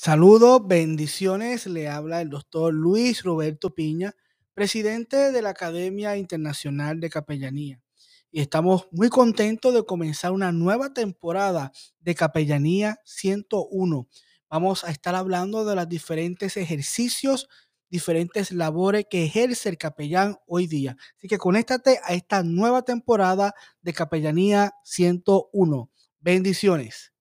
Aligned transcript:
Saludos, 0.00 0.64
bendiciones. 0.64 1.66
Le 1.66 1.88
habla 1.88 2.20
el 2.20 2.30
doctor 2.30 2.72
Luis 2.72 3.24
Roberto 3.24 3.74
Piña, 3.74 4.14
presidente 4.54 5.32
de 5.32 5.42
la 5.42 5.48
Academia 5.48 6.16
Internacional 6.16 7.00
de 7.00 7.10
Capellanía. 7.10 7.82
Y 8.30 8.40
estamos 8.40 8.86
muy 8.92 9.08
contentos 9.08 9.74
de 9.74 9.84
comenzar 9.84 10.30
una 10.30 10.52
nueva 10.52 10.94
temporada 10.94 11.72
de 11.98 12.14
Capellanía 12.14 13.00
101. 13.06 14.08
Vamos 14.48 14.84
a 14.84 14.92
estar 14.92 15.16
hablando 15.16 15.64
de 15.64 15.74
los 15.74 15.88
diferentes 15.88 16.56
ejercicios, 16.56 17.48
diferentes 17.90 18.52
labores 18.52 19.06
que 19.10 19.24
ejerce 19.24 19.68
el 19.68 19.78
capellán 19.78 20.36
hoy 20.46 20.68
día. 20.68 20.96
Así 21.16 21.26
que 21.26 21.38
conéctate 21.38 21.98
a 22.04 22.14
esta 22.14 22.44
nueva 22.44 22.82
temporada 22.82 23.52
de 23.82 23.92
Capellanía 23.92 24.74
101. 24.84 25.90
Bendiciones. 26.20 27.17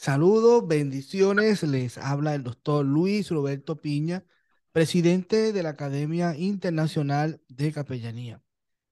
Saludos, 0.00 0.64
bendiciones. 0.68 1.64
Les 1.64 1.98
habla 1.98 2.36
el 2.36 2.44
doctor 2.44 2.86
Luis 2.86 3.30
Roberto 3.30 3.76
Piña, 3.80 4.24
presidente 4.70 5.52
de 5.52 5.62
la 5.64 5.70
Academia 5.70 6.36
Internacional 6.36 7.42
de 7.48 7.72
Capellanía. 7.72 8.40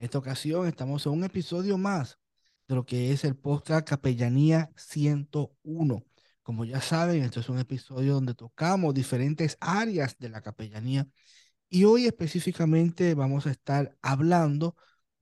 En 0.00 0.06
esta 0.06 0.18
ocasión 0.18 0.66
estamos 0.66 1.06
en 1.06 1.12
un 1.12 1.22
episodio 1.22 1.78
más 1.78 2.18
de 2.66 2.74
lo 2.74 2.84
que 2.84 3.12
es 3.12 3.24
el 3.24 3.36
podcast 3.36 3.88
Capellanía 3.88 4.72
101. 4.76 6.04
Como 6.42 6.64
ya 6.64 6.80
saben, 6.80 7.22
esto 7.22 7.38
es 7.38 7.48
un 7.50 7.60
episodio 7.60 8.14
donde 8.14 8.34
tocamos 8.34 8.92
diferentes 8.92 9.56
áreas 9.60 10.18
de 10.18 10.28
la 10.28 10.40
capellanía 10.42 11.06
y 11.68 11.84
hoy 11.84 12.06
específicamente 12.06 13.14
vamos 13.14 13.46
a 13.46 13.52
estar 13.52 13.96
hablando 14.02 14.74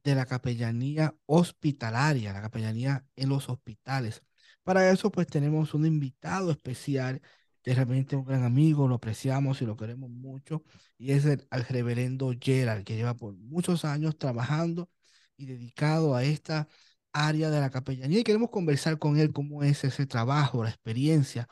de 0.03 0.15
la 0.15 0.25
capellanía 0.25 1.15
hospitalaria, 1.27 2.33
la 2.33 2.41
capellanía 2.41 3.07
en 3.17 3.29
los 3.29 3.51
hospitales. 3.51 4.23
Para 4.65 4.91
eso, 4.91 5.11
pues 5.13 5.27
tenemos 5.29 5.75
un 5.75 5.87
invitado 5.87 6.51
especial, 6.51 7.21
que 7.63 7.71
es 7.73 7.77
realmente 7.77 8.17
un 8.17 8.25
gran 8.25 8.45
amigo, 8.45 8.89
lo 8.89 8.97
apreciamos 8.97 9.63
y 9.63 9.67
lo 9.67 9.77
queremos 9.77 10.11
mucho, 10.11 10.65
y 10.99 11.13
es 11.13 11.25
el, 11.27 11.47
reverendo 11.69 12.33
Gerald, 12.41 12.85
que 12.85 12.97
lleva 12.97 13.15
por 13.15 13.35
muchos 13.37 13.85
años 13.85 14.19
trabajando 14.19 14.91
y 15.37 15.47
dedicado 15.47 16.15
a 16.17 16.25
esta 16.25 16.69
área 17.13 17.51
de 17.51 17.61
la 17.61 17.71
capellanía. 17.71 18.21
Y 18.21 18.25
queremos 18.25 18.51
conversar 18.51 18.99
con 18.99 19.19
él 19.19 19.33
cómo 19.33 19.63
es 19.63 19.85
ese 19.85 20.07
trabajo, 20.07 20.65
la 20.65 20.71
experiencia 20.71 21.49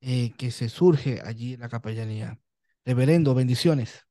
eh, 0.00 0.32
que 0.38 0.50
se 0.52 0.68
surge 0.68 1.20
allí 1.24 1.54
en 1.54 1.60
la 1.60 1.68
capellanía. 1.70 2.40
Reverendo, 2.84 3.34
bendiciones. 3.34 4.07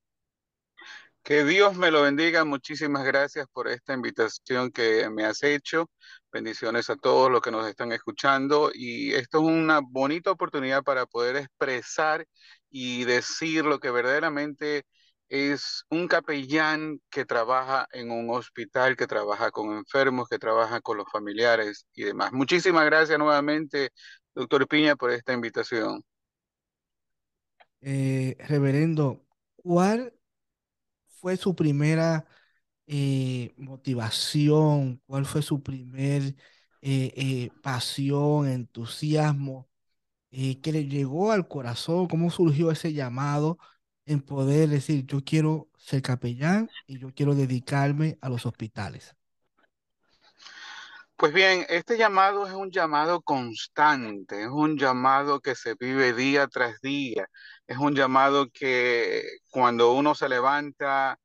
Que 1.28 1.44
Dios 1.44 1.75
me 1.75 1.92
lo 1.92 2.03
bendiga. 2.03 2.45
Muchísimas 2.45 3.03
gracias 3.03 3.47
por 3.52 3.67
esta 3.67 3.94
invitación 3.94 4.72
que 4.72 5.09
me 5.09 5.25
has 5.25 5.44
hecho. 5.44 5.92
Bendiciones 6.31 6.89
a 6.89 6.95
todos 6.95 7.30
los 7.30 7.42
que 7.42 7.52
nos 7.52 7.67
están 7.67 7.92
escuchando. 7.92 8.72
Y 8.73 9.11
esto 9.11 9.39
es 9.39 9.44
una 9.44 9.81
bonita 9.83 10.31
oportunidad 10.31 10.83
para 10.83 11.05
poder 11.05 11.36
expresar 11.36 12.25
y 12.70 13.03
decir 13.03 13.66
lo 13.66 13.80
que 13.80 13.92
verdaderamente 13.92 14.83
es 15.28 15.83
un 15.89 16.08
capellán 16.08 17.02
que 17.09 17.25
trabaja 17.25 17.89
en 17.92 18.09
un 18.09 18.30
hospital, 18.30 18.95
que 18.95 19.05
trabaja 19.05 19.52
con 19.52 19.73
enfermos, 19.73 20.30
que 20.30 20.39
trabaja 20.39 20.80
con 20.80 20.95
los 20.95 21.11
familiares 21.11 21.88
y 21.94 22.03
demás. 22.05 22.31
Muchísimas 22.31 22.86
gracias 22.86 23.20
nuevamente, 23.20 23.89
doctor 24.33 24.66
Piña, 24.66 24.95
por 24.95 25.11
esta 25.11 25.33
invitación. 25.33 26.02
Eh, 27.81 28.38
reverendo, 28.48 29.25
¿cuál 29.58 30.16
fue 31.19 31.37
su 31.37 31.55
primera 31.55 32.25
eh, 32.87 33.53
motivación? 33.57 35.01
¿Cuál 35.07 35.25
fue 35.25 35.41
su 35.43 35.63
primer 35.63 36.23
eh, 36.81 37.13
eh, 37.15 37.51
pasión, 37.61 38.47
entusiasmo 38.49 39.69
que 40.31 40.71
le 40.73 40.85
llegó 40.87 41.33
al 41.33 41.47
corazón? 41.49 42.07
¿Cómo 42.07 42.31
surgió 42.31 42.71
ese 42.71 42.93
llamado 42.93 43.59
en 44.05 44.21
poder 44.21 44.69
decir, 44.69 45.05
yo 45.07 45.23
quiero 45.25 45.69
ser 45.77 46.02
capellán 46.03 46.71
y 46.87 46.99
yo 46.99 47.14
quiero 47.15 47.36
dedicarme 47.36 48.19
a 48.21 48.30
los 48.30 48.45
hospitales? 48.45 49.17
Pues 51.17 51.33
bien, 51.33 51.66
este 51.70 51.98
llamado 51.98 52.45
es 52.45 52.54
un 52.54 52.70
llamado 52.72 53.22
constante, 53.22 54.44
es 54.44 54.50
un 54.50 54.78
llamado 54.78 55.39
que 55.39 55.55
se 55.55 55.73
vive 55.73 56.14
día 56.14 56.48
tras 56.48 56.80
día, 56.82 57.28
es 57.66 57.78
un 57.78 57.95
llamado 57.95 58.50
que 58.52 59.23
cuando 59.50 59.94
uno 59.94 60.14
se 60.14 60.30
levanta, 60.30 61.17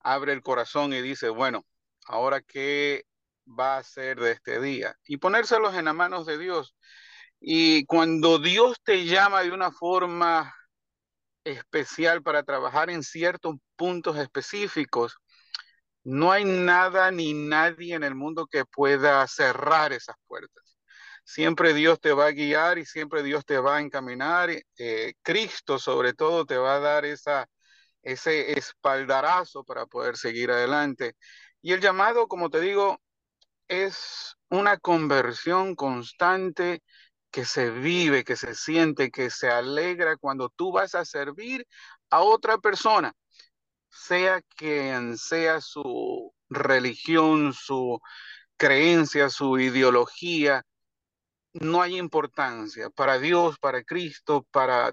abre 0.00 0.32
el 0.32 0.42
corazón 0.42 0.92
y 0.92 1.00
dice, 1.00 1.28
bueno, 1.28 1.64
ahora 2.06 2.40
qué 2.42 3.04
va 3.46 3.78
a 3.78 3.84
ser 3.84 4.18
de 4.20 4.32
este 4.32 4.60
día 4.60 4.96
y 5.06 5.18
ponérselos 5.18 5.74
en 5.76 5.86
las 5.86 5.94
manos 5.94 6.26
de 6.26 6.38
Dios. 6.38 6.74
Y 7.40 7.86
cuando 7.86 8.38
Dios 8.40 8.78
te 8.84 9.04
llama 9.04 9.42
de 9.42 9.52
una 9.52 9.70
forma 9.72 10.54
especial 11.44 12.22
para 12.22 12.42
trabajar 12.42 12.90
en 12.90 13.02
ciertos 13.04 13.56
puntos 13.76 14.18
específicos, 14.18 15.18
no 16.06 16.30
hay 16.30 16.44
nada 16.44 17.10
ni 17.10 17.34
nadie 17.34 17.94
en 17.96 18.04
el 18.04 18.14
mundo 18.14 18.46
que 18.46 18.64
pueda 18.64 19.26
cerrar 19.26 19.92
esas 19.92 20.14
puertas. 20.28 20.78
Siempre 21.24 21.74
Dios 21.74 22.00
te 22.00 22.12
va 22.12 22.26
a 22.26 22.30
guiar 22.30 22.78
y 22.78 22.86
siempre 22.86 23.24
Dios 23.24 23.44
te 23.44 23.58
va 23.58 23.78
a 23.78 23.80
encaminar. 23.80 24.50
Eh, 24.78 25.14
Cristo 25.22 25.80
sobre 25.80 26.14
todo 26.14 26.46
te 26.46 26.56
va 26.58 26.76
a 26.76 26.80
dar 26.80 27.04
esa, 27.04 27.48
ese 28.02 28.52
espaldarazo 28.56 29.64
para 29.64 29.86
poder 29.86 30.16
seguir 30.16 30.52
adelante. 30.52 31.14
Y 31.60 31.72
el 31.72 31.80
llamado, 31.80 32.28
como 32.28 32.50
te 32.50 32.60
digo, 32.60 33.00
es 33.68 34.36
una 34.48 34.78
conversión 34.78 35.74
constante 35.74 36.82
que 37.32 37.44
se 37.44 37.70
vive, 37.70 38.22
que 38.24 38.36
se 38.36 38.54
siente, 38.54 39.10
que 39.10 39.30
se 39.30 39.50
alegra 39.50 40.16
cuando 40.16 40.50
tú 40.50 40.70
vas 40.72 40.94
a 40.94 41.04
servir 41.04 41.66
a 42.10 42.20
otra 42.20 42.58
persona 42.58 43.12
sea 43.96 44.42
quien 44.56 45.18
sea 45.18 45.60
su 45.60 46.32
religión, 46.48 47.52
su 47.52 48.00
creencia, 48.56 49.30
su 49.30 49.58
ideología, 49.58 50.62
no 51.54 51.82
hay 51.82 51.98
importancia. 51.98 52.90
Para 52.90 53.18
Dios, 53.18 53.58
para 53.58 53.82
Cristo, 53.84 54.46
para 54.50 54.92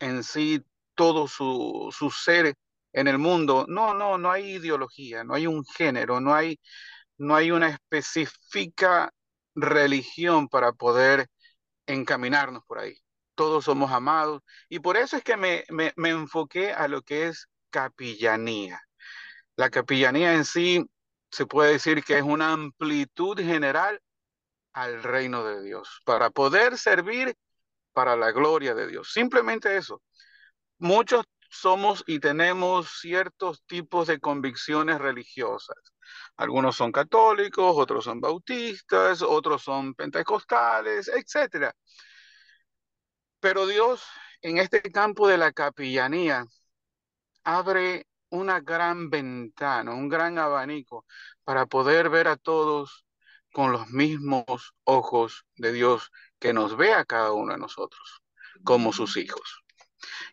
en 0.00 0.22
sí 0.24 0.62
todo 0.94 1.28
su, 1.28 1.94
su 1.96 2.10
ser 2.10 2.54
en 2.92 3.08
el 3.08 3.18
mundo, 3.18 3.66
no, 3.68 3.94
no, 3.94 4.18
no 4.18 4.30
hay 4.30 4.56
ideología, 4.56 5.24
no 5.24 5.34
hay 5.34 5.46
un 5.46 5.64
género, 5.64 6.20
no 6.20 6.34
hay, 6.34 6.58
no 7.18 7.36
hay 7.36 7.50
una 7.50 7.68
específica 7.70 9.12
religión 9.54 10.48
para 10.48 10.72
poder 10.72 11.28
encaminarnos 11.86 12.62
por 12.66 12.78
ahí. 12.78 12.96
Todos 13.34 13.64
somos 13.66 13.90
amados 13.92 14.42
y 14.68 14.80
por 14.80 14.96
eso 14.96 15.16
es 15.16 15.24
que 15.24 15.36
me, 15.36 15.64
me, 15.70 15.92
me 15.96 16.10
enfoqué 16.10 16.72
a 16.72 16.88
lo 16.88 17.02
que 17.02 17.28
es 17.28 17.48
capillanía. 17.76 18.80
La 19.56 19.68
capillanía 19.68 20.32
en 20.32 20.46
sí 20.46 20.82
se 21.30 21.44
puede 21.44 21.72
decir 21.72 22.02
que 22.02 22.16
es 22.16 22.22
una 22.22 22.52
amplitud 22.52 23.38
general 23.38 24.00
al 24.72 25.02
reino 25.02 25.44
de 25.44 25.62
Dios, 25.62 26.00
para 26.06 26.30
poder 26.30 26.78
servir 26.78 27.36
para 27.92 28.16
la 28.16 28.32
gloria 28.32 28.74
de 28.74 28.86
Dios. 28.86 29.12
Simplemente 29.12 29.76
eso. 29.76 30.02
Muchos 30.78 31.26
somos 31.50 32.02
y 32.06 32.18
tenemos 32.18 32.98
ciertos 33.00 33.62
tipos 33.66 34.06
de 34.06 34.20
convicciones 34.20 34.98
religiosas. 34.98 35.76
Algunos 36.36 36.76
son 36.76 36.92
católicos, 36.92 37.74
otros 37.76 38.04
son 38.04 38.20
bautistas, 38.22 39.20
otros 39.20 39.62
son 39.62 39.94
pentecostales, 39.94 41.08
etc. 41.08 41.72
Pero 43.38 43.66
Dios 43.66 44.02
en 44.40 44.56
este 44.58 44.80
campo 44.80 45.28
de 45.28 45.36
la 45.36 45.52
capillanía 45.52 46.46
abre 47.46 48.06
una 48.30 48.60
gran 48.60 49.08
ventana, 49.08 49.94
un 49.94 50.08
gran 50.08 50.36
abanico 50.38 51.06
para 51.44 51.66
poder 51.66 52.10
ver 52.10 52.26
a 52.28 52.36
todos 52.36 53.06
con 53.52 53.72
los 53.72 53.88
mismos 53.88 54.74
ojos 54.84 55.46
de 55.54 55.72
Dios 55.72 56.10
que 56.40 56.52
nos 56.52 56.76
ve 56.76 56.92
a 56.92 57.04
cada 57.04 57.32
uno 57.32 57.52
de 57.52 57.58
nosotros 57.58 58.22
como 58.64 58.92
sus 58.92 59.16
hijos. 59.16 59.62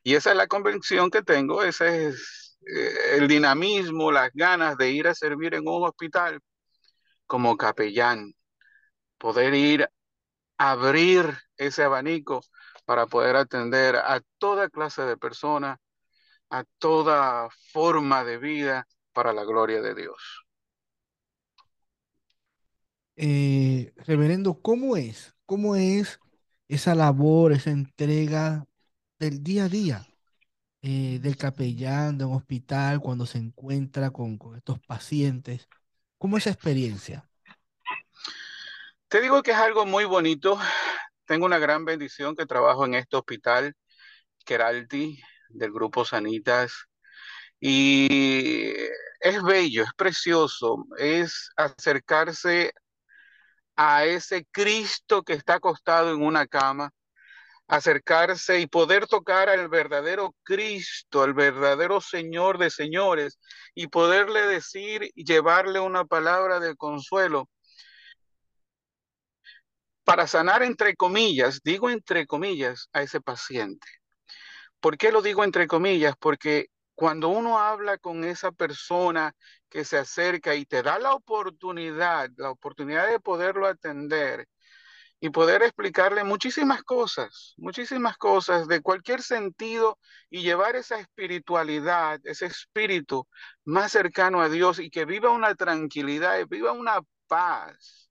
Y 0.03 0.15
esa 0.15 0.31
es 0.31 0.37
la 0.37 0.47
convención 0.47 1.11
que 1.11 1.21
tengo, 1.21 1.63
ese 1.63 2.07
es 2.07 2.57
eh, 2.65 3.17
el 3.17 3.27
dinamismo, 3.27 4.11
las 4.11 4.31
ganas 4.33 4.75
de 4.77 4.89
ir 4.91 5.07
a 5.07 5.13
servir 5.13 5.53
en 5.53 5.67
un 5.67 5.83
hospital 5.83 6.41
como 7.27 7.57
capellán, 7.57 8.33
poder 9.19 9.53
ir 9.53 9.87
a 10.57 10.71
abrir 10.71 11.37
ese 11.57 11.83
abanico 11.83 12.43
para 12.85 13.05
poder 13.05 13.35
atender 13.35 13.97
a 13.97 14.21
toda 14.39 14.69
clase 14.69 15.03
de 15.03 15.17
personas 15.17 15.77
a 16.53 16.63
toda 16.77 17.49
forma 17.71 18.23
de 18.23 18.37
vida 18.37 18.87
para 19.11 19.33
la 19.33 19.43
gloria 19.43 19.81
de 19.81 19.95
Dios. 19.95 20.45
Eh, 23.15 23.91
reverendo, 24.05 24.61
¿cómo 24.61 24.95
es? 24.95 25.33
¿Cómo 25.47 25.75
es 25.75 26.19
esa 26.67 26.93
labor, 26.93 27.53
esa 27.53 27.71
entrega 27.71 28.67
del 29.17 29.43
día 29.43 29.63
a 29.63 29.69
día 29.69 30.07
eh, 30.83 31.17
del 31.19 31.37
capellán 31.37 32.19
de 32.19 32.25
un 32.25 32.35
hospital 32.35 32.99
cuando 32.99 33.25
se 33.25 33.39
encuentra 33.39 34.11
con, 34.11 34.37
con 34.37 34.55
estos 34.55 34.79
pacientes? 34.79 35.67
¿Cómo 36.19 36.37
es 36.37 36.43
esa 36.43 36.53
experiencia? 36.53 37.27
Te 39.07 39.21
digo 39.21 39.41
que 39.41 39.51
es 39.51 39.57
algo 39.57 39.87
muy 39.87 40.05
bonito. 40.05 40.59
tengo 41.25 41.47
una 41.47 41.57
gran 41.57 41.83
bendición 41.83 42.35
que 42.35 42.45
trabajo 42.45 42.85
en 42.85 42.93
este 42.93 43.15
hospital, 43.15 43.73
Keralti, 44.45 45.19
del 45.53 45.71
grupo 45.71 46.05
Sanitas. 46.05 46.73
Y 47.59 48.73
es 49.19 49.41
bello, 49.43 49.83
es 49.83 49.93
precioso, 49.95 50.85
es 50.97 51.49
acercarse 51.55 52.73
a 53.75 54.05
ese 54.05 54.45
Cristo 54.51 55.23
que 55.23 55.33
está 55.33 55.55
acostado 55.55 56.11
en 56.13 56.21
una 56.21 56.45
cama, 56.47 56.91
acercarse 57.67 58.59
y 58.59 58.67
poder 58.67 59.07
tocar 59.07 59.49
al 59.49 59.69
verdadero 59.69 60.35
Cristo, 60.43 61.23
al 61.23 61.33
verdadero 61.33 62.01
Señor 62.01 62.57
de 62.57 62.69
señores, 62.69 63.39
y 63.73 63.87
poderle 63.87 64.41
decir 64.47 65.09
y 65.15 65.23
llevarle 65.23 65.79
una 65.79 66.05
palabra 66.05 66.59
de 66.59 66.75
consuelo 66.75 67.49
para 70.03 70.27
sanar 70.27 70.63
entre 70.63 70.95
comillas, 70.95 71.61
digo 71.63 71.89
entre 71.89 72.27
comillas, 72.27 72.89
a 72.93 73.01
ese 73.01 73.21
paciente. 73.21 73.87
¿Por 74.83 74.97
qué 74.97 75.13
lo 75.13 75.21
digo 75.21 75.45
entre 75.45 75.65
comillas? 75.65 76.13
Porque 76.19 76.67
cuando 76.93 77.29
uno 77.29 77.57
habla 77.57 77.97
con 77.97 78.25
esa 78.25 78.51
persona 78.51 79.33
que 79.69 79.85
se 79.85 79.97
acerca 79.97 80.55
y 80.55 80.65
te 80.65 80.83
da 80.83 80.99
la 80.99 81.13
oportunidad, 81.13 82.29
la 82.35 82.51
oportunidad 82.51 83.07
de 83.07 83.21
poderlo 83.21 83.65
atender 83.65 84.45
y 85.21 85.29
poder 85.29 85.63
explicarle 85.63 86.25
muchísimas 86.25 86.83
cosas, 86.83 87.53
muchísimas 87.55 88.17
cosas 88.17 88.67
de 88.67 88.81
cualquier 88.81 89.21
sentido 89.21 89.99
y 90.29 90.41
llevar 90.41 90.75
esa 90.75 90.99
espiritualidad, 90.99 92.19
ese 92.25 92.47
espíritu 92.47 93.25
más 93.63 93.93
cercano 93.93 94.41
a 94.41 94.49
Dios 94.49 94.79
y 94.79 94.89
que 94.89 95.05
viva 95.05 95.31
una 95.31 95.55
tranquilidad, 95.55 96.45
viva 96.49 96.73
una 96.73 96.99
paz, 97.27 98.09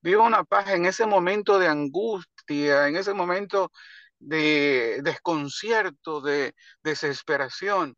viva 0.00 0.22
una 0.22 0.42
paz 0.44 0.70
en 0.70 0.86
ese 0.86 1.04
momento 1.04 1.58
de 1.58 1.68
angustia, 1.68 2.88
en 2.88 2.96
ese 2.96 3.12
momento 3.12 3.70
de 4.18 5.00
desconcierto, 5.02 6.20
de 6.20 6.54
desesperación. 6.82 7.96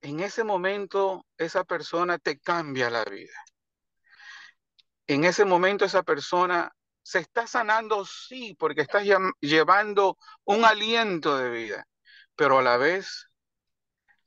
En 0.00 0.20
ese 0.20 0.44
momento 0.44 1.26
esa 1.38 1.64
persona 1.64 2.18
te 2.18 2.38
cambia 2.38 2.90
la 2.90 3.04
vida. 3.04 3.34
En 5.06 5.24
ese 5.24 5.44
momento 5.44 5.84
esa 5.84 6.02
persona 6.02 6.72
se 7.02 7.18
está 7.18 7.46
sanando, 7.46 8.04
sí, 8.04 8.54
porque 8.58 8.80
estás 8.82 9.04
llevando 9.40 10.16
un 10.44 10.64
aliento 10.64 11.36
de 11.36 11.50
vida, 11.50 11.86
pero 12.34 12.58
a 12.58 12.62
la 12.62 12.78
vez, 12.78 13.28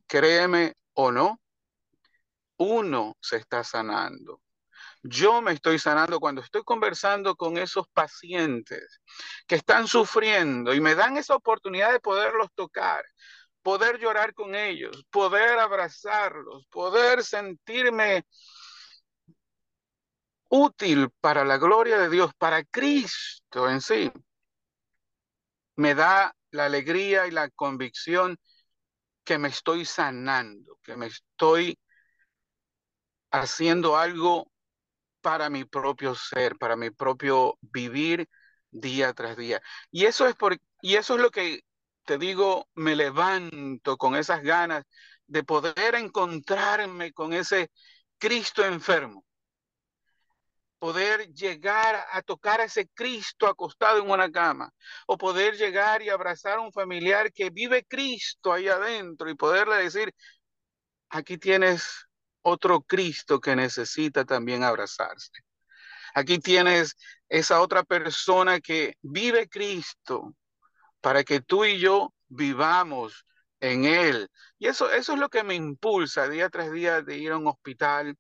créeme 0.08 0.76
o 0.94 1.12
no, 1.12 1.40
uno 2.58 3.18
se 3.22 3.38
está 3.38 3.64
sanando. 3.64 4.42
Yo 5.04 5.42
me 5.42 5.54
estoy 5.54 5.80
sanando 5.80 6.20
cuando 6.20 6.42
estoy 6.42 6.64
conversando 6.64 7.36
con 7.36 7.58
esos 7.58 7.88
pacientes 7.90 9.02
que 9.48 9.56
están 9.56 9.88
sufriendo 9.88 10.74
y 10.74 10.82
me 10.82 10.96
dan 10.96 11.18
esa 11.18 11.36
oportunidad 11.36 11.92
de 11.92 12.00
poderlos 12.00 12.50
tocar, 12.56 13.04
poder 13.62 14.00
llorar 14.00 14.34
con 14.34 14.56
ellos, 14.56 15.06
poder 15.10 15.60
abrazarlos, 15.60 16.66
poder 16.68 17.24
sentirme 17.24 18.26
útil 20.50 21.10
para 21.20 21.44
la 21.46 21.58
gloria 21.58 21.98
de 21.98 22.10
Dios, 22.10 22.32
para 22.38 22.64
Cristo 22.64 23.70
en 23.70 23.82
sí. 23.82 24.12
Me 25.76 25.94
da 25.96 26.36
la 26.52 26.66
alegría 26.66 27.28
y 27.28 27.32
la 27.32 27.50
convicción 27.50 28.38
que 29.24 29.38
me 29.38 29.50
estoy 29.50 29.86
sanando, 29.86 30.80
que 30.84 30.96
me 30.96 31.08
estoy 31.08 31.78
haciendo 33.32 33.98
algo 33.98 34.50
para 35.28 35.50
mi 35.50 35.66
propio 35.66 36.16
ser, 36.16 36.56
para 36.58 36.78
mi 36.78 36.90
propio 36.90 37.58
vivir 37.60 38.30
día 38.72 39.12
tras 39.12 39.36
día. 39.36 39.62
Y 39.92 40.06
eso 40.06 40.26
es 40.26 40.36
por, 40.36 40.58
y 40.82 40.96
eso 40.96 41.16
es 41.16 41.22
lo 41.22 41.32
que 41.32 41.64
te 42.06 42.18
digo, 42.18 42.70
me 42.76 42.96
levanto 42.96 43.98
con 43.98 44.16
esas 44.16 44.42
ganas 44.42 44.86
de 45.26 45.44
poder 45.44 45.96
encontrarme 45.96 47.12
con 47.12 47.34
ese 47.34 47.72
Cristo 48.18 48.64
enfermo, 48.64 49.26
poder 50.80 51.28
llegar 51.34 52.06
a 52.10 52.22
tocar 52.22 52.62
a 52.62 52.64
ese 52.64 52.88
Cristo 52.88 53.48
acostado 53.48 54.02
en 54.02 54.10
una 54.10 54.32
cama, 54.32 54.72
o 55.08 55.18
poder 55.18 55.58
llegar 55.58 56.02
y 56.02 56.08
abrazar 56.10 56.60
a 56.60 56.62
un 56.62 56.72
familiar 56.72 57.34
que 57.34 57.50
vive 57.50 57.84
Cristo 57.84 58.54
ahí 58.54 58.70
adentro 58.70 59.30
y 59.30 59.36
poderle 59.36 59.76
decir, 59.76 60.14
aquí 61.10 61.38
tienes 61.38 62.07
otro 62.42 62.82
Cristo 62.82 63.40
que 63.40 63.56
necesita 63.56 64.26
también 64.26 64.64
abrazarse. 64.64 65.32
Aquí 66.14 66.40
tienes 66.40 66.96
esa 67.30 67.62
otra 67.62 67.84
persona 67.84 68.60
que 68.60 68.96
vive 69.02 69.48
Cristo 69.50 70.34
para 71.02 71.24
que 71.24 71.42
tú 71.42 71.66
y 71.66 71.80
yo 71.80 72.14
vivamos 72.28 73.26
en 73.60 73.86
Él. 73.86 74.30
Y 74.58 74.68
eso, 74.68 74.92
eso 74.92 75.14
es 75.14 75.20
lo 75.20 75.30
que 75.30 75.44
me 75.44 75.56
impulsa 75.56 76.28
día 76.28 76.50
tras 76.50 76.72
día 76.72 77.02
de 77.02 77.18
ir 77.18 77.32
a 77.32 77.38
un 77.38 77.48
hospital 77.48 78.18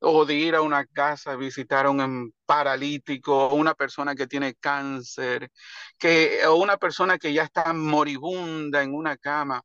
o 0.00 0.24
de 0.24 0.34
ir 0.34 0.54
a 0.54 0.62
una 0.62 0.84
casa 0.86 1.32
a 1.32 1.36
visitar 1.36 1.86
a 1.86 1.90
un 1.90 2.34
paralítico, 2.46 3.48
o 3.48 3.54
una 3.54 3.74
persona 3.74 4.14
que 4.14 4.26
tiene 4.26 4.54
cáncer, 4.54 5.50
que, 5.98 6.46
o 6.46 6.56
una 6.56 6.76
persona 6.76 7.18
que 7.18 7.32
ya 7.32 7.44
está 7.44 7.72
moribunda 7.72 8.82
en 8.82 8.94
una 8.94 9.16
cama 9.16 9.62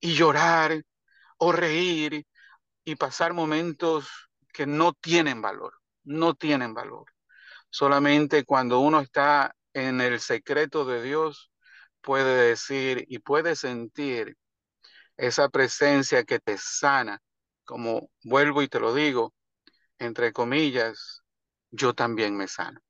y 0.00 0.14
llorar 0.14 0.82
o 1.38 1.52
reír 1.52 2.24
y 2.88 2.96
pasar 2.96 3.34
momentos 3.34 4.08
que 4.50 4.66
no 4.66 4.94
tienen 4.94 5.42
valor, 5.42 5.74
no 6.04 6.32
tienen 6.34 6.72
valor. 6.72 7.04
Solamente 7.68 8.46
cuando 8.46 8.80
uno 8.80 9.00
está 9.00 9.54
en 9.74 10.00
el 10.00 10.20
secreto 10.20 10.86
de 10.86 11.02
Dios 11.02 11.50
puede 12.00 12.48
decir 12.48 13.04
y 13.06 13.18
puede 13.18 13.56
sentir 13.56 14.38
esa 15.18 15.50
presencia 15.50 16.24
que 16.24 16.38
te 16.38 16.56
sana, 16.56 17.20
como 17.66 18.08
vuelvo 18.24 18.62
y 18.62 18.68
te 18.68 18.80
lo 18.80 18.94
digo, 18.94 19.34
entre 19.98 20.32
comillas, 20.32 21.22
yo 21.70 21.92
también 21.92 22.38
me 22.38 22.48
sano. 22.48 22.80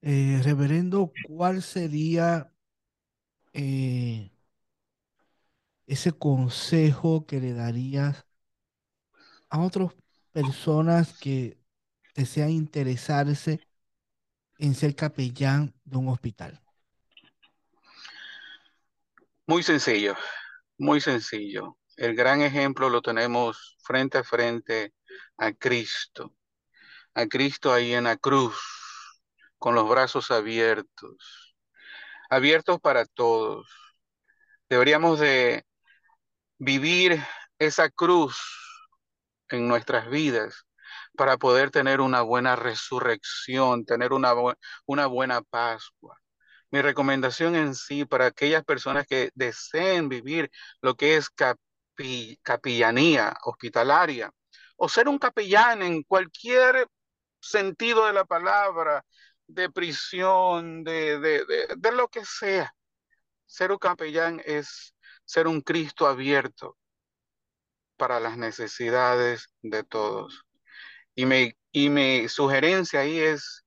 Eh, 0.00 0.40
reverendo, 0.42 1.12
¿cuál 1.26 1.60
sería 1.62 2.50
eh, 3.52 4.30
ese 5.96 6.12
consejo 6.12 7.26
que 7.26 7.40
le 7.40 7.54
darías 7.54 8.26
a 9.48 9.60
otras 9.60 9.94
personas 10.30 11.18
que 11.18 11.58
desean 12.14 12.50
interesarse 12.50 13.66
en 14.58 14.74
ser 14.74 14.94
capellán 14.94 15.74
de 15.84 15.96
un 15.96 16.08
hospital? 16.08 16.62
Muy 19.46 19.62
sencillo, 19.62 20.14
muy 20.76 21.00
sencillo. 21.00 21.78
El 21.96 22.14
gran 22.14 22.42
ejemplo 22.42 22.90
lo 22.90 23.00
tenemos 23.00 23.78
frente 23.82 24.18
a 24.18 24.24
frente 24.24 24.92
a 25.38 25.52
Cristo, 25.52 26.34
a 27.14 27.26
Cristo 27.26 27.72
ahí 27.72 27.94
en 27.94 28.04
la 28.04 28.18
cruz, 28.18 28.58
con 29.58 29.74
los 29.74 29.88
brazos 29.88 30.30
abiertos, 30.30 31.56
abiertos 32.28 32.80
para 32.80 33.06
todos. 33.06 33.66
Deberíamos 34.68 35.20
de 35.20 35.64
vivir 36.58 37.20
esa 37.58 37.90
cruz 37.90 38.38
en 39.48 39.68
nuestras 39.68 40.08
vidas 40.10 40.66
para 41.16 41.36
poder 41.38 41.70
tener 41.70 42.00
una 42.00 42.22
buena 42.22 42.56
resurrección, 42.56 43.84
tener 43.84 44.12
una, 44.12 44.34
una 44.86 45.06
buena 45.06 45.42
Pascua. 45.42 46.18
Mi 46.70 46.82
recomendación 46.82 47.54
en 47.56 47.74
sí 47.74 48.04
para 48.04 48.26
aquellas 48.26 48.64
personas 48.64 49.06
que 49.06 49.30
deseen 49.34 50.08
vivir 50.08 50.50
lo 50.80 50.94
que 50.96 51.16
es 51.16 51.28
capellanía 52.42 53.34
hospitalaria 53.44 54.30
o 54.76 54.88
ser 54.88 55.08
un 55.08 55.18
capellán 55.18 55.82
en 55.82 56.02
cualquier 56.02 56.88
sentido 57.40 58.06
de 58.06 58.12
la 58.12 58.24
palabra, 58.24 59.04
de 59.46 59.70
prisión, 59.70 60.84
de, 60.84 61.18
de 61.76 61.92
lo 61.92 62.08
que 62.08 62.24
sea. 62.24 62.74
Ser 63.46 63.70
un 63.72 63.78
capellán 63.78 64.42
es 64.44 64.95
ser 65.26 65.48
un 65.48 65.60
Cristo 65.60 66.06
abierto 66.06 66.78
para 67.96 68.20
las 68.20 68.38
necesidades 68.38 69.48
de 69.62 69.84
todos. 69.84 70.44
Y, 71.14 71.26
me, 71.26 71.56
y 71.72 71.90
mi 71.90 72.28
sugerencia 72.28 73.00
ahí 73.00 73.18
es, 73.18 73.64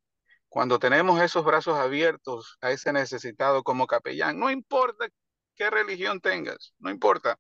cuando 0.50 0.80
tenemos 0.80 1.22
esos 1.22 1.46
brazos 1.46 1.78
abiertos 1.78 2.58
a 2.62 2.72
ese 2.72 2.94
necesitado 2.94 3.64
como 3.64 3.88
capellán, 3.88 4.40
no 4.40 4.52
importa 4.52 5.08
qué 5.56 5.70
religión 5.70 6.22
tengas, 6.22 6.74
no 6.80 6.90
importa. 6.90 7.38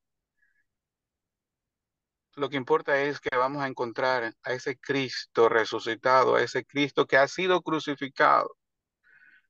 Lo 2.35 2.49
que 2.49 2.57
importa 2.57 3.01
es 3.01 3.19
que 3.19 3.35
vamos 3.35 3.61
a 3.61 3.67
encontrar 3.67 4.33
a 4.43 4.53
ese 4.53 4.77
Cristo 4.77 5.49
resucitado, 5.49 6.35
a 6.35 6.41
ese 6.43 6.65
Cristo 6.65 7.05
que 7.05 7.17
ha 7.17 7.27
sido 7.27 7.61
crucificado, 7.61 8.55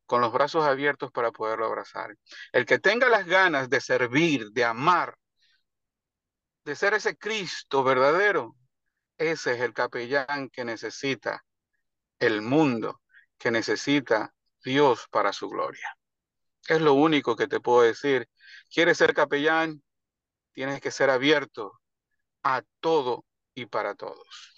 con 0.09 0.21
los 0.21 0.33
brazos 0.33 0.65
abiertos 0.65 1.11
para 1.11 1.31
poderlo 1.31 1.67
abrazar. 1.67 2.17
El 2.51 2.65
que 2.65 2.79
tenga 2.79 3.07
las 3.09 3.27
ganas 3.27 3.69
de 3.69 3.79
servir, 3.79 4.49
de 4.53 4.65
amar, 4.65 5.15
de 6.65 6.75
ser 6.75 6.95
ese 6.95 7.15
Cristo 7.15 7.83
verdadero, 7.83 8.55
ese 9.19 9.53
es 9.53 9.61
el 9.61 9.71
capellán 9.71 10.49
que 10.49 10.65
necesita 10.65 11.45
el 12.17 12.41
mundo 12.41 13.01
que 13.37 13.51
necesita 13.51 14.33
Dios 14.65 15.05
para 15.11 15.31
su 15.31 15.47
gloria. 15.47 15.95
Es 16.67 16.81
lo 16.81 16.95
único 16.95 17.35
que 17.35 17.47
te 17.47 17.59
puedo 17.59 17.83
decir. 17.83 18.27
¿Quieres 18.73 18.97
ser 18.97 19.13
capellán? 19.13 19.83
Tienes 20.53 20.81
que 20.81 20.89
ser 20.89 21.11
abierto 21.11 21.79
a 22.41 22.63
todo 22.79 23.25
y 23.53 23.67
para 23.67 23.93
todos. 23.93 24.55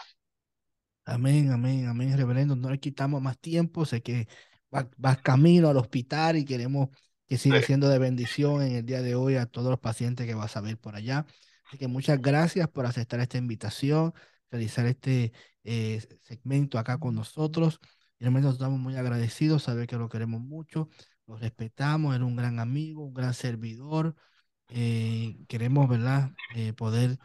Amén, 1.04 1.52
amén, 1.52 1.90
amén, 1.90 2.16
reverendo. 2.16 2.56
No 2.56 2.70
le 2.70 2.80
quitamos 2.80 3.22
más 3.22 3.38
tiempo. 3.38 3.86
Sé 3.86 4.02
que 4.02 4.30
va, 4.74 5.16
camino 5.18 5.70
al 5.70 5.78
hospital 5.78 6.38
y 6.38 6.46
queremos 6.46 6.90
que 7.28 7.38
siga 7.38 7.62
siendo 7.62 7.90
de 7.90 8.00
bendición 8.00 8.62
en 8.62 8.76
el 8.76 8.86
día 8.86 9.02
de 9.02 9.16
hoy 9.16 9.36
a 9.36 9.46
todos 9.46 9.70
los 9.70 9.80
pacientes 9.80 10.28
que 10.28 10.36
vas 10.36 10.58
a 10.58 10.62
ver 10.62 10.78
por 10.78 10.96
allá. 10.96 11.26
Así 11.68 11.78
que 11.78 11.88
muchas 11.88 12.22
gracias 12.22 12.68
por 12.70 12.86
aceptar 12.86 13.20
esta 13.22 13.38
invitación, 13.38 14.14
realizar 14.50 14.86
este 14.86 15.32
eh, 15.64 16.02
segmento 16.22 16.78
acá 16.78 16.98
con 17.00 17.16
nosotros. 17.16 17.80
Y 18.20 18.26
realmente 18.26 18.50
estamos 18.50 18.80
muy 18.80 18.96
agradecidos, 18.98 19.64
saber 19.64 19.88
que 19.88 19.96
lo 19.98 20.10
queremos 20.10 20.42
mucho, 20.42 20.90
lo 21.28 21.38
respetamos, 21.38 22.16
era 22.16 22.26
un 22.26 22.36
gran 22.36 22.60
amigo, 22.60 23.04
un 23.06 23.14
gran 23.14 23.34
servidor. 23.34 24.16
Eh, 24.70 25.38
queremos, 25.48 25.90
¿verdad?, 25.90 26.32
eh, 26.56 26.74
poder 26.74 27.18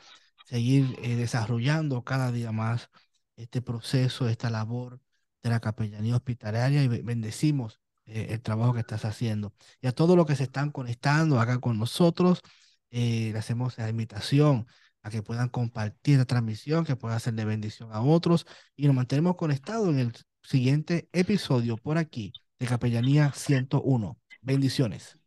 seguir 0.47 0.97
desarrollando 1.01 2.05
cada 2.05 2.31
día 2.33 2.53
más 2.53 2.91
este 3.37 3.63
proceso, 3.63 4.29
esta 4.29 4.51
labor 4.51 5.01
de 5.47 5.51
la 5.51 5.61
capellanía 5.61 6.17
hospitalaria 6.17 6.83
y 6.83 6.89
bendecimos 6.89 7.81
eh, 8.07 8.29
el 8.31 8.43
trabajo 8.43 8.75
que 8.75 8.81
estás 8.81 9.05
haciendo. 9.05 9.55
Y 9.81 9.87
a 9.87 9.93
todos 9.93 10.17
los 10.17 10.27
que 10.27 10.37
se 10.37 10.45
están 10.45 10.71
conectando 10.71 11.41
acá 11.41 11.59
con 11.61 11.79
nosotros, 11.79 12.43
eh, 12.91 13.31
le 13.33 13.39
hacemos 13.39 13.79
la 13.79 13.89
invitación 13.89 14.67
a 15.03 15.11
que 15.11 15.23
puedan 15.23 15.49
compartir 15.49 16.19
la 16.19 16.25
transmisión, 16.25 16.85
que 16.85 16.97
puedan 16.97 17.17
hacer 17.17 17.35
de 17.35 17.45
bendición 17.45 17.91
a 17.93 18.01
otros 18.01 18.47
y 18.77 18.87
nos 18.87 18.97
mantenemos 18.97 19.37
conectados 19.37 19.89
en 19.91 20.01
el 20.01 20.13
siguiente 20.43 21.09
episodio 21.13 21.77
por 21.77 21.99
aquí 21.99 22.33
de 22.59 22.67
Capellanía 22.67 23.33
101. 23.33 24.19
Bendiciones. 24.43 25.19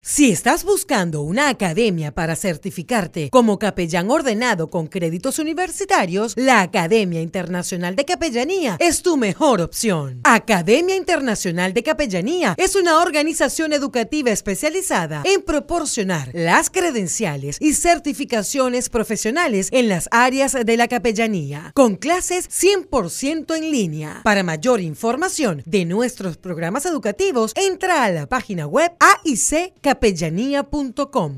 Si 0.00 0.30
estás 0.30 0.64
buscando 0.64 1.22
una 1.22 1.48
academia 1.48 2.14
para 2.14 2.36
certificarte 2.36 3.30
como 3.30 3.58
capellán 3.58 4.10
ordenado 4.10 4.70
con 4.70 4.86
créditos 4.86 5.38
universitarios, 5.38 6.34
la 6.36 6.62
Academia 6.62 7.20
Internacional 7.20 7.96
de 7.96 8.04
Capellanía 8.04 8.76
es 8.78 9.02
tu 9.02 9.16
mejor 9.16 9.60
opción. 9.60 10.20
Academia 10.22 10.94
Internacional 10.94 11.74
de 11.74 11.82
Capellanía 11.82 12.54
es 12.56 12.76
una 12.76 13.02
organización 13.02 13.72
educativa 13.72 14.30
especializada 14.30 15.22
en 15.24 15.42
proporcionar 15.42 16.30
las 16.32 16.70
credenciales 16.70 17.56
y 17.60 17.74
certificaciones 17.74 18.88
profesionales 18.88 19.68
en 19.72 19.88
las 19.88 20.08
áreas 20.12 20.56
de 20.64 20.76
la 20.76 20.86
capellanía, 20.86 21.72
con 21.74 21.96
clases 21.96 22.48
100% 22.48 23.56
en 23.56 23.70
línea. 23.70 24.20
Para 24.22 24.42
mayor 24.42 24.80
información 24.80 25.62
de 25.66 25.84
nuestros 25.84 26.36
programas 26.36 26.86
educativos, 26.86 27.52
entra 27.56 28.04
a 28.04 28.10
la 28.10 28.28
página 28.28 28.66
web 28.66 28.92
aicapellanía.com. 29.10 31.26